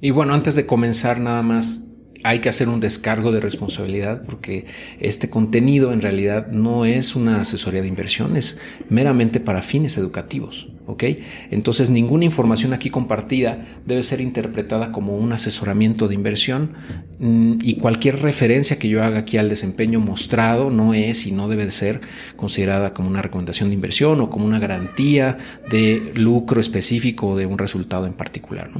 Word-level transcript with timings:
Y 0.00 0.10
bueno, 0.10 0.32
antes 0.32 0.54
de 0.54 0.66
comenzar 0.66 1.18
nada 1.18 1.42
más 1.42 1.88
hay 2.24 2.40
que 2.40 2.48
hacer 2.48 2.68
un 2.68 2.80
descargo 2.80 3.32
de 3.32 3.40
responsabilidad 3.40 4.22
porque 4.24 4.66
este 5.00 5.30
contenido 5.30 5.92
en 5.92 6.00
realidad 6.00 6.48
no 6.48 6.84
es 6.84 7.16
una 7.16 7.40
asesoría 7.40 7.82
de 7.82 7.88
inversión, 7.88 8.36
es 8.36 8.58
meramente 8.88 9.40
para 9.40 9.62
fines 9.62 9.96
educativos. 9.98 10.68
¿Ok? 10.88 11.04
Entonces 11.50 11.90
ninguna 11.90 12.24
información 12.24 12.72
aquí 12.72 12.88
compartida 12.88 13.62
debe 13.84 14.02
ser 14.02 14.22
interpretada 14.22 14.90
como 14.90 15.16
un 15.16 15.32
asesoramiento 15.32 16.08
de 16.08 16.14
inversión 16.14 16.72
mm, 17.20 17.58
y 17.62 17.74
cualquier 17.74 18.22
referencia 18.22 18.78
que 18.78 18.88
yo 18.88 19.04
haga 19.04 19.18
aquí 19.18 19.36
al 19.36 19.50
desempeño 19.50 20.00
mostrado 20.00 20.70
no 20.70 20.94
es 20.94 21.26
y 21.26 21.32
no 21.32 21.46
debe 21.48 21.66
de 21.66 21.72
ser 21.72 22.00
considerada 22.36 22.94
como 22.94 23.08
una 23.08 23.20
recomendación 23.20 23.68
de 23.68 23.74
inversión 23.74 24.20
o 24.22 24.30
como 24.30 24.46
una 24.46 24.58
garantía 24.58 25.36
de 25.70 26.12
lucro 26.14 26.58
específico 26.58 27.36
de 27.36 27.44
un 27.44 27.58
resultado 27.58 28.06
en 28.06 28.14
particular. 28.14 28.70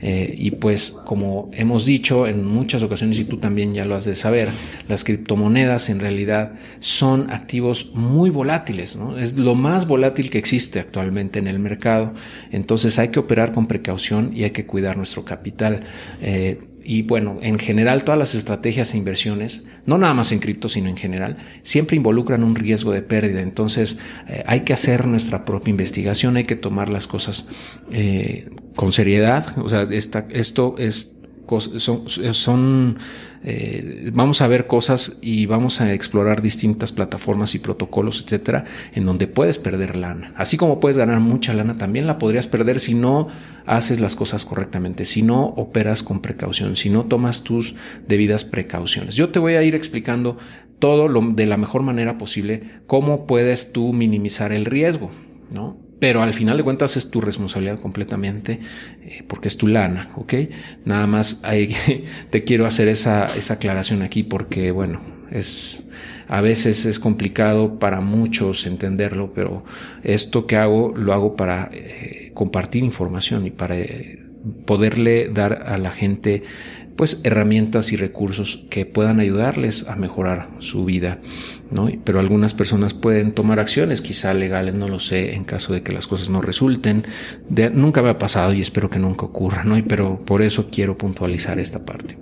Eh, 0.00 0.34
y 0.38 0.52
pues 0.52 0.90
como 0.90 1.50
hemos 1.52 1.84
dicho 1.84 2.26
en 2.26 2.46
muchas 2.46 2.82
ocasiones 2.82 3.18
y 3.18 3.24
tú 3.24 3.36
también 3.36 3.74
ya 3.74 3.84
lo 3.84 3.94
has 3.94 4.06
de 4.06 4.16
saber, 4.16 4.48
las 4.90 5.04
criptomonedas 5.04 5.88
en 5.88 6.00
realidad 6.00 6.54
son 6.80 7.30
activos 7.30 7.92
muy 7.94 8.28
volátiles, 8.28 8.96
¿no? 8.96 9.16
es 9.16 9.38
lo 9.38 9.54
más 9.54 9.86
volátil 9.86 10.28
que 10.30 10.38
existe 10.38 10.80
actualmente 10.80 11.38
en 11.38 11.46
el 11.46 11.58
mercado. 11.58 12.12
Entonces 12.50 12.98
hay 12.98 13.08
que 13.08 13.20
operar 13.20 13.52
con 13.52 13.66
precaución 13.66 14.32
y 14.36 14.44
hay 14.44 14.50
que 14.50 14.66
cuidar 14.66 14.96
nuestro 14.96 15.24
capital. 15.24 15.84
Eh, 16.20 16.60
y 16.82 17.02
bueno, 17.02 17.38
en 17.42 17.58
general 17.58 18.04
todas 18.04 18.18
las 18.18 18.34
estrategias 18.34 18.94
e 18.94 18.96
inversiones, 18.96 19.64
no 19.86 19.98
nada 19.98 20.14
más 20.14 20.32
en 20.32 20.38
cripto, 20.40 20.68
sino 20.68 20.88
en 20.88 20.96
general, 20.96 21.36
siempre 21.62 21.96
involucran 21.96 22.42
un 22.42 22.56
riesgo 22.56 22.92
de 22.92 23.02
pérdida. 23.02 23.42
Entonces 23.42 23.96
eh, 24.28 24.42
hay 24.46 24.60
que 24.60 24.72
hacer 24.72 25.06
nuestra 25.06 25.44
propia 25.44 25.70
investigación, 25.70 26.36
hay 26.36 26.44
que 26.44 26.56
tomar 26.56 26.88
las 26.88 27.06
cosas 27.06 27.46
eh, 27.92 28.48
con 28.74 28.92
seriedad. 28.92 29.56
O 29.58 29.68
sea, 29.68 29.86
esto 29.92 30.74
es 30.78 31.19
son, 31.58 32.08
son 32.08 32.98
eh, 33.42 34.10
vamos 34.12 34.42
a 34.42 34.48
ver 34.48 34.66
cosas 34.66 35.16
y 35.22 35.46
vamos 35.46 35.80
a 35.80 35.92
explorar 35.94 36.42
distintas 36.42 36.92
plataformas 36.92 37.54
y 37.54 37.58
protocolos, 37.58 38.22
etcétera, 38.22 38.64
en 38.92 39.06
donde 39.06 39.26
puedes 39.26 39.58
perder 39.58 39.96
lana. 39.96 40.32
Así 40.36 40.56
como 40.58 40.78
puedes 40.78 40.98
ganar 40.98 41.20
mucha 41.20 41.54
lana, 41.54 41.78
también 41.78 42.06
la 42.06 42.18
podrías 42.18 42.46
perder 42.46 42.80
si 42.80 42.94
no 42.94 43.28
haces 43.64 43.98
las 43.98 44.14
cosas 44.14 44.44
correctamente, 44.44 45.06
si 45.06 45.22
no 45.22 45.42
operas 45.44 46.02
con 46.02 46.20
precaución, 46.20 46.76
si 46.76 46.90
no 46.90 47.04
tomas 47.04 47.42
tus 47.42 47.74
debidas 48.06 48.44
precauciones. 48.44 49.16
Yo 49.16 49.30
te 49.30 49.38
voy 49.38 49.54
a 49.54 49.62
ir 49.62 49.74
explicando 49.74 50.36
todo 50.78 51.08
lo, 51.08 51.20
de 51.32 51.46
la 51.46 51.56
mejor 51.56 51.82
manera 51.82 52.18
posible, 52.18 52.62
cómo 52.86 53.26
puedes 53.26 53.72
tú 53.72 53.92
minimizar 53.92 54.52
el 54.52 54.66
riesgo, 54.66 55.10
¿no? 55.50 55.89
Pero 56.00 56.22
al 56.22 56.34
final 56.34 56.56
de 56.56 56.64
cuentas 56.64 56.96
es 56.96 57.10
tu 57.10 57.20
responsabilidad 57.20 57.78
completamente 57.78 58.58
eh, 59.02 59.22
porque 59.28 59.48
es 59.48 59.56
tu 59.56 59.68
lana, 59.68 60.10
¿ok? 60.16 60.34
Nada 60.84 61.06
más 61.06 61.42
te 62.30 62.44
quiero 62.44 62.66
hacer 62.66 62.88
esa, 62.88 63.26
esa 63.36 63.54
aclaración 63.54 64.02
aquí 64.02 64.24
porque, 64.24 64.72
bueno, 64.72 65.00
es 65.30 65.86
a 66.30 66.40
veces 66.40 66.86
es 66.86 67.00
complicado 67.00 67.80
para 67.80 68.00
muchos 68.00 68.64
entenderlo, 68.66 69.32
pero 69.34 69.64
esto 70.04 70.46
que 70.46 70.56
hago 70.56 70.94
lo 70.96 71.12
hago 71.12 71.34
para 71.34 71.68
eh, 71.72 72.30
compartir 72.34 72.84
información 72.84 73.46
y 73.46 73.50
para 73.50 73.76
eh, 73.76 74.20
poderle 74.64 75.28
dar 75.28 75.64
a 75.66 75.76
la 75.76 75.90
gente 75.90 76.44
pues 77.00 77.18
herramientas 77.24 77.92
y 77.92 77.96
recursos 77.96 78.66
que 78.68 78.84
puedan 78.84 79.20
ayudarles 79.20 79.88
a 79.88 79.96
mejorar 79.96 80.50
su 80.58 80.84
vida, 80.84 81.18
¿no? 81.70 81.88
Pero 82.04 82.20
algunas 82.20 82.52
personas 82.52 82.92
pueden 82.92 83.32
tomar 83.32 83.58
acciones, 83.58 84.02
quizá 84.02 84.34
legales, 84.34 84.74
no 84.74 84.86
lo 84.86 85.00
sé, 85.00 85.34
en 85.34 85.44
caso 85.44 85.72
de 85.72 85.82
que 85.82 85.92
las 85.92 86.06
cosas 86.06 86.28
no 86.28 86.42
resulten. 86.42 87.06
nunca 87.72 88.02
me 88.02 88.10
ha 88.10 88.18
pasado 88.18 88.52
y 88.52 88.60
espero 88.60 88.90
que 88.90 88.98
nunca 88.98 89.24
ocurra, 89.24 89.64
¿no? 89.64 89.82
Pero 89.88 90.22
por 90.26 90.42
eso 90.42 90.68
quiero 90.70 90.98
puntualizar 90.98 91.58
esta 91.58 91.86
parte. 91.86 92.18